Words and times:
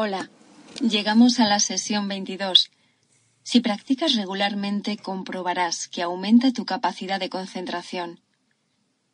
Hola, 0.00 0.30
llegamos 0.80 1.40
a 1.40 1.46
la 1.48 1.58
sesión 1.58 2.06
22. 2.06 2.70
Si 3.42 3.58
practicas 3.58 4.14
regularmente, 4.14 4.96
comprobarás 4.96 5.88
que 5.88 6.02
aumenta 6.02 6.52
tu 6.52 6.64
capacidad 6.64 7.18
de 7.18 7.28
concentración. 7.28 8.20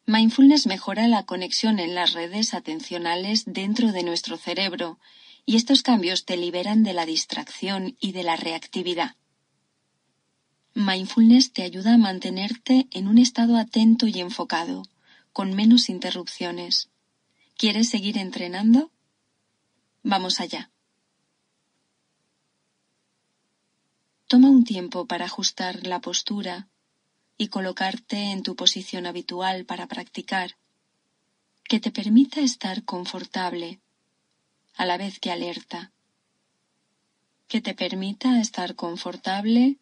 Mindfulness 0.04 0.66
mejora 0.66 1.08
la 1.08 1.22
conexión 1.22 1.78
en 1.78 1.94
las 1.94 2.12
redes 2.12 2.52
atencionales 2.52 3.44
dentro 3.46 3.92
de 3.92 4.02
nuestro 4.02 4.36
cerebro, 4.36 4.98
y 5.46 5.56
estos 5.56 5.82
cambios 5.82 6.26
te 6.26 6.36
liberan 6.36 6.82
de 6.82 6.92
la 6.92 7.06
distracción 7.06 7.96
y 7.98 8.12
de 8.12 8.22
la 8.22 8.36
reactividad. 8.36 9.16
Mindfulness 10.74 11.54
te 11.54 11.62
ayuda 11.62 11.94
a 11.94 11.98
mantenerte 11.98 12.88
en 12.90 13.08
un 13.08 13.16
estado 13.16 13.56
atento 13.56 14.06
y 14.06 14.20
enfocado, 14.20 14.82
con 15.32 15.54
menos 15.54 15.88
interrupciones. 15.88 16.90
¿Quieres 17.56 17.88
seguir 17.88 18.18
entrenando? 18.18 18.90
Vamos 20.02 20.40
allá. 20.40 20.70
Toma 24.26 24.48
un 24.48 24.64
tiempo 24.64 25.06
para 25.06 25.26
ajustar 25.26 25.86
la 25.86 26.00
postura 26.00 26.68
y 27.36 27.48
colocarte 27.48 28.16
en 28.16 28.42
tu 28.42 28.56
posición 28.56 29.06
habitual 29.06 29.66
para 29.66 29.86
practicar, 29.86 30.56
que 31.64 31.78
te 31.78 31.90
permita 31.90 32.40
estar 32.40 32.84
confortable 32.84 33.80
a 34.76 34.86
la 34.86 34.96
vez 34.96 35.20
que 35.20 35.30
alerta, 35.30 35.92
que 37.48 37.60
te 37.60 37.74
permita 37.74 38.40
estar 38.40 38.74
confortable 38.76 39.76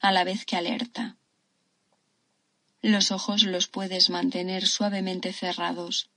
a 0.00 0.10
la 0.10 0.24
vez 0.24 0.46
que 0.46 0.56
alerta. 0.56 1.16
Los 2.80 3.12
ojos 3.12 3.44
los 3.44 3.68
puedes 3.68 4.08
mantener 4.08 4.66
suavemente 4.66 5.32
cerrados. 5.32 6.10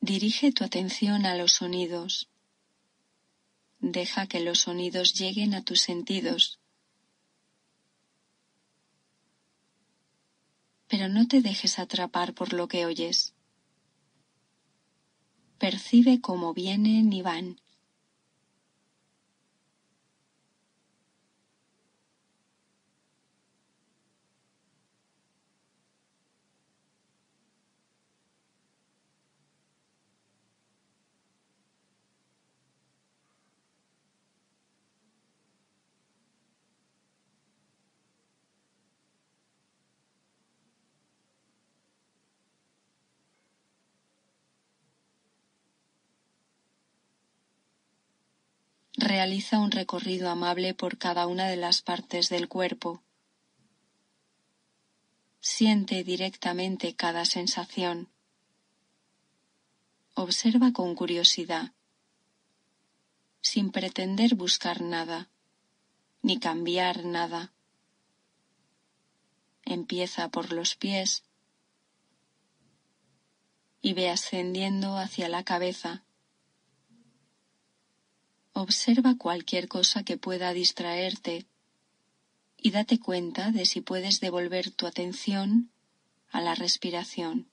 Dirige 0.00 0.52
tu 0.52 0.64
atención 0.64 1.26
a 1.26 1.34
los 1.34 1.52
sonidos 1.52 2.28
deja 3.92 4.26
que 4.26 4.40
los 4.40 4.60
sonidos 4.60 5.14
lleguen 5.14 5.54
a 5.54 5.62
tus 5.62 5.80
sentidos. 5.80 6.58
Pero 10.88 11.08
no 11.08 11.28
te 11.28 11.42
dejes 11.42 11.78
atrapar 11.78 12.34
por 12.34 12.52
lo 12.52 12.66
que 12.66 12.86
oyes. 12.86 13.34
Percibe 15.58 16.20
cómo 16.20 16.54
vienen 16.54 17.12
y 17.12 17.22
van. 17.22 17.60
Realiza 49.14 49.60
un 49.60 49.70
recorrido 49.70 50.28
amable 50.28 50.74
por 50.74 50.98
cada 50.98 51.28
una 51.28 51.46
de 51.46 51.54
las 51.54 51.82
partes 51.82 52.28
del 52.30 52.48
cuerpo. 52.48 53.04
Siente 55.38 56.02
directamente 56.02 56.96
cada 56.96 57.24
sensación. 57.24 58.08
Observa 60.14 60.72
con 60.72 60.96
curiosidad, 60.96 61.74
sin 63.40 63.70
pretender 63.70 64.34
buscar 64.34 64.80
nada, 64.80 65.30
ni 66.20 66.40
cambiar 66.40 67.04
nada. 67.04 67.52
Empieza 69.64 70.28
por 70.28 70.52
los 70.52 70.74
pies 70.74 71.22
y 73.80 73.92
ve 73.92 74.10
ascendiendo 74.10 74.98
hacia 74.98 75.28
la 75.28 75.44
cabeza 75.44 76.03
Observa 78.56 79.16
cualquier 79.18 79.66
cosa 79.66 80.04
que 80.04 80.16
pueda 80.16 80.52
distraerte 80.52 81.46
y 82.56 82.70
date 82.70 83.00
cuenta 83.00 83.50
de 83.50 83.66
si 83.66 83.80
puedes 83.80 84.20
devolver 84.20 84.70
tu 84.70 84.86
atención 84.86 85.70
a 86.30 86.40
la 86.40 86.54
respiración. 86.54 87.48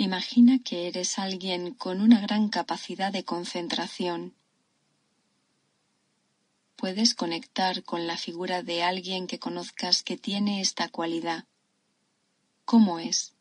Imagina 0.00 0.60
que 0.60 0.86
eres 0.86 1.18
alguien 1.18 1.74
con 1.74 2.00
una 2.00 2.20
gran 2.20 2.50
capacidad 2.50 3.12
de 3.12 3.24
concentración. 3.24 4.32
Puedes 6.76 7.16
conectar 7.16 7.82
con 7.82 8.06
la 8.06 8.16
figura 8.16 8.62
de 8.62 8.84
alguien 8.84 9.26
que 9.26 9.40
conozcas 9.40 10.04
que 10.04 10.16
tiene 10.16 10.60
esta 10.60 10.88
cualidad. 10.88 11.46
¿Cómo 12.64 13.00
es? 13.00 13.34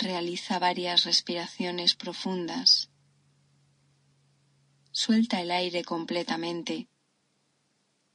Realiza 0.00 0.60
varias 0.60 1.02
respiraciones 1.02 1.96
profundas. 1.96 2.88
Suelta 4.92 5.40
el 5.40 5.50
aire 5.50 5.82
completamente, 5.82 6.88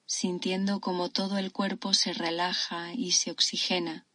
sintiendo 0.05 0.79
como 0.79 1.09
todo 1.09 1.37
el 1.37 1.51
cuerpo 1.51 1.93
se 1.93 2.13
relaja 2.13 2.93
y 2.93 3.11
se 3.11 3.31
oxigena. 3.31 4.07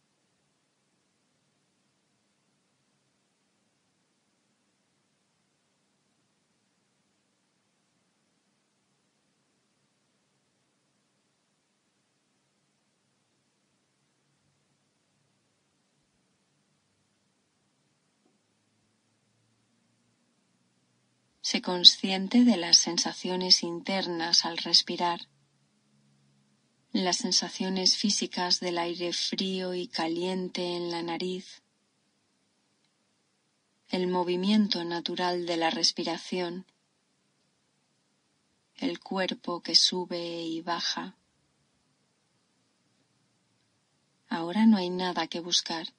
Sé 21.49 21.63
consciente 21.63 22.43
de 22.43 22.57
las 22.57 22.77
sensaciones 22.77 23.63
internas 23.63 24.45
al 24.45 24.59
respirar, 24.59 25.21
las 26.91 27.17
sensaciones 27.17 27.97
físicas 27.97 28.59
del 28.59 28.77
aire 28.77 29.13
frío 29.13 29.73
y 29.73 29.87
caliente 29.87 30.75
en 30.75 30.91
la 30.91 31.01
nariz, 31.01 31.63
el 33.87 34.05
movimiento 34.05 34.83
natural 34.83 35.47
de 35.47 35.57
la 35.57 35.71
respiración, 35.71 36.67
el 38.75 38.99
cuerpo 38.99 39.63
que 39.63 39.73
sube 39.73 40.43
y 40.43 40.61
baja. 40.61 41.15
Ahora 44.27 44.67
no 44.67 44.77
hay 44.77 44.91
nada 44.91 45.25
que 45.25 45.39
buscar, 45.39 45.95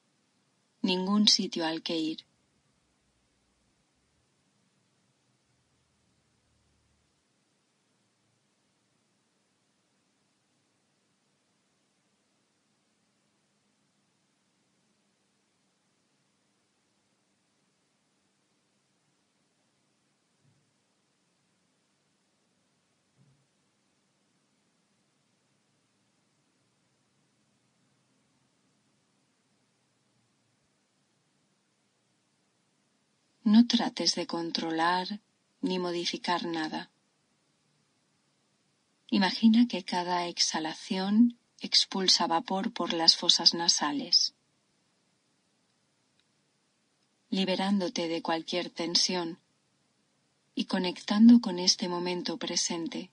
ningún 0.80 1.26
sitio 1.26 1.66
al 1.66 1.82
que 1.82 1.96
ir. 1.96 2.29
No 33.54 33.66
trates 33.66 34.14
de 34.14 34.28
controlar 34.28 35.06
ni 35.60 35.80
modificar 35.80 36.44
nada. 36.44 36.88
Imagina 39.08 39.66
que 39.66 39.82
cada 39.82 40.28
exhalación 40.28 41.36
expulsa 41.58 42.28
vapor 42.28 42.72
por 42.72 42.92
las 42.92 43.16
fosas 43.16 43.54
nasales, 43.54 44.34
liberándote 47.28 48.06
de 48.06 48.22
cualquier 48.22 48.70
tensión 48.70 49.40
y 50.54 50.66
conectando 50.66 51.40
con 51.40 51.58
este 51.58 51.88
momento 51.88 52.36
presente. 52.36 53.10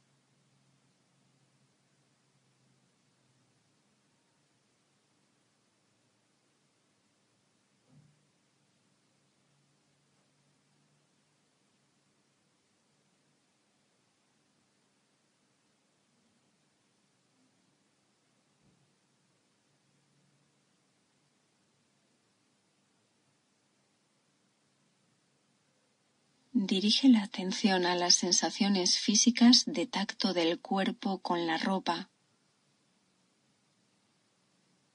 Dirige 26.60 27.08
la 27.08 27.22
atención 27.22 27.86
a 27.86 27.94
las 27.94 28.16
sensaciones 28.16 28.98
físicas 28.98 29.66
de 29.68 29.86
tacto 29.86 30.34
del 30.34 30.60
cuerpo 30.60 31.20
con 31.20 31.46
la 31.46 31.60
ropa, 31.60 32.10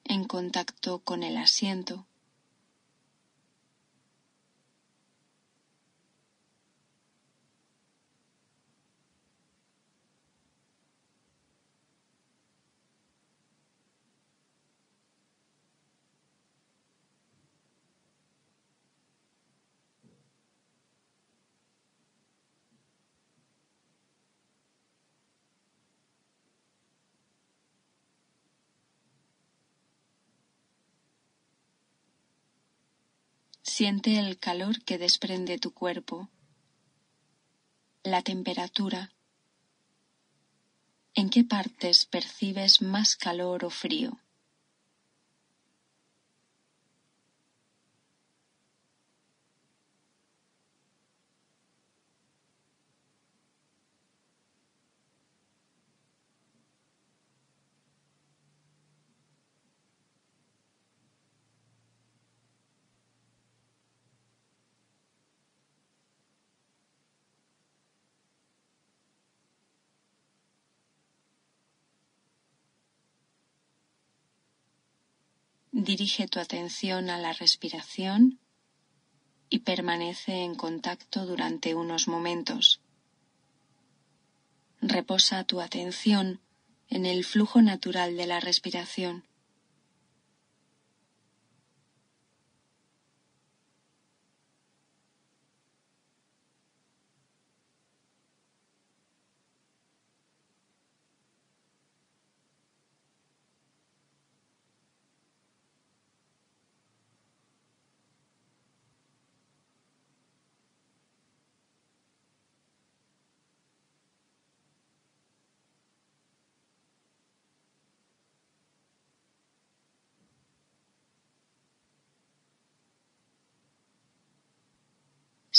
en 0.02 0.24
contacto 0.24 1.04
con 1.04 1.22
el 1.22 1.36
asiento. 1.36 2.08
Siente 33.62 34.18
el 34.18 34.38
calor 34.38 34.82
que 34.84 34.98
desprende 34.98 35.56
tu 35.58 35.72
cuerpo, 35.72 36.28
la 38.02 38.22
temperatura, 38.22 39.12
en 41.14 41.30
qué 41.30 41.44
partes 41.44 42.04
percibes 42.04 42.82
más 42.82 43.14
calor 43.14 43.64
o 43.64 43.70
frío. 43.70 44.21
Dirige 75.84 76.29
tu 76.29 76.38
atención 76.38 77.11
a 77.11 77.19
la 77.19 77.32
respiración 77.32 78.38
y 79.50 79.58
permanece 79.70 80.44
en 80.44 80.55
contacto 80.55 81.26
durante 81.26 81.75
unos 81.75 82.06
momentos. 82.06 82.81
Reposa 84.81 85.43
tu 85.43 85.61
atención 85.61 86.40
en 86.88 87.05
el 87.05 87.25
flujo 87.25 87.62
natural 87.62 88.17
de 88.17 88.26
la 88.26 88.38
respiración. 88.38 89.25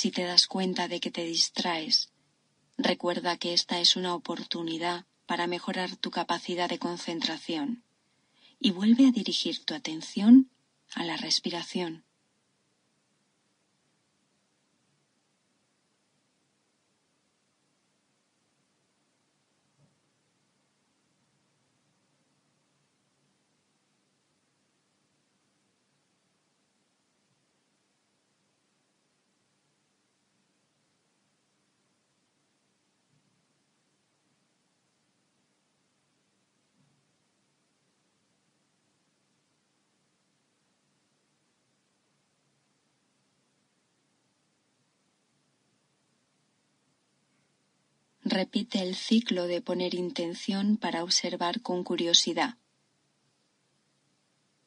Si 0.03 0.11
te 0.11 0.25
das 0.25 0.47
cuenta 0.47 0.89
de 0.89 0.99
que 0.99 1.11
te 1.11 1.23
distraes, 1.23 2.11
recuerda 2.77 3.37
que 3.37 3.53
esta 3.53 3.79
es 3.79 3.95
una 3.95 4.15
oportunidad 4.15 5.05
para 5.25 5.47
mejorar 5.47 5.95
tu 5.95 6.11
capacidad 6.11 6.67
de 6.67 6.77
concentración 6.77 7.85
y 8.59 8.71
vuelve 8.71 9.07
a 9.07 9.11
dirigir 9.11 9.63
tu 9.63 9.73
atención 9.73 10.51
a 10.93 11.05
la 11.05 11.15
respiración. 11.15 12.03
Repite 48.33 48.81
el 48.81 48.95
ciclo 48.95 49.45
de 49.45 49.61
poner 49.61 49.93
intención 49.93 50.77
para 50.77 51.03
observar 51.03 51.61
con 51.61 51.83
curiosidad. 51.83 52.57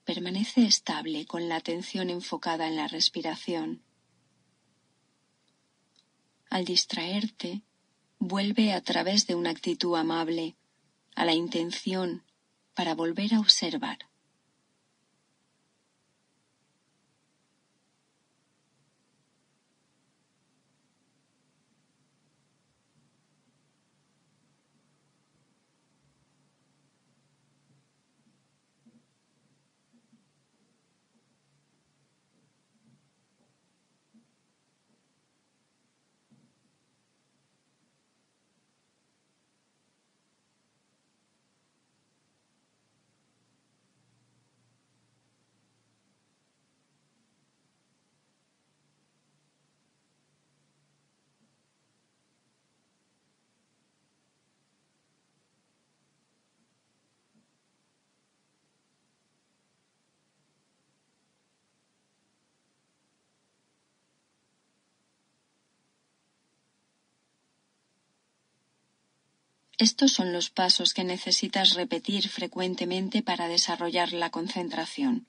Permanece 0.04 0.64
estable 0.64 1.26
con 1.26 1.48
la 1.48 1.56
atención 1.56 2.08
enfocada 2.08 2.68
en 2.68 2.76
la 2.76 2.86
respiración. 2.86 3.82
Al 6.48 6.64
distraerte, 6.64 7.64
vuelve 8.20 8.72
a 8.72 8.80
través 8.82 9.26
de 9.26 9.34
una 9.34 9.50
actitud 9.50 9.96
amable 9.96 10.54
a 11.16 11.24
la 11.24 11.34
intención 11.34 12.22
para 12.72 12.94
volver 12.94 13.34
a 13.34 13.40
observar. 13.40 13.98
Estos 69.78 70.12
son 70.12 70.32
los 70.32 70.48
pasos 70.48 70.94
que 70.94 71.04
necesitas 71.04 71.74
repetir 71.74 72.28
frecuentemente 72.28 73.22
para 73.22 73.46
desarrollar 73.46 74.12
la 74.12 74.30
concentración. 74.30 75.26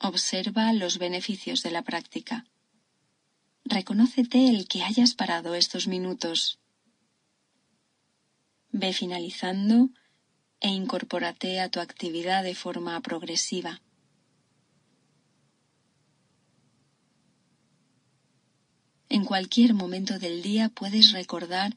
Observa 0.00 0.72
los 0.72 0.98
beneficios 0.98 1.62
de 1.62 1.72
la 1.72 1.82
práctica. 1.82 2.46
Reconócete 3.64 4.48
el 4.48 4.68
que 4.68 4.84
hayas 4.84 5.14
parado 5.14 5.54
estos 5.54 5.88
minutos. 5.88 6.60
Ve 8.70 8.92
finalizando 8.92 9.90
e 10.60 10.68
incorpórate 10.68 11.60
a 11.60 11.68
tu 11.68 11.80
actividad 11.80 12.44
de 12.44 12.54
forma 12.54 13.00
progresiva. 13.00 13.80
En 19.08 19.24
cualquier 19.24 19.74
momento 19.74 20.18
del 20.18 20.42
día 20.42 20.68
puedes 20.68 21.12
recordar 21.12 21.76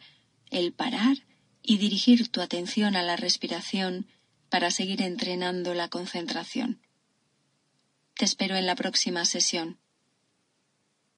el 0.50 0.74
parar 0.74 1.18
y 1.62 1.78
dirigir 1.78 2.30
tu 2.30 2.42
atención 2.42 2.96
a 2.96 3.04
la 3.04 3.16
respiración 3.16 4.08
para 4.50 4.72
seguir 4.72 5.02
entrenando 5.02 5.74
la 5.74 5.90
concentración. 5.90 6.82
Te 8.16 8.26
espero 8.26 8.56
en 8.56 8.66
la 8.66 8.76
próxima 8.76 9.26
sesión. 9.26 9.78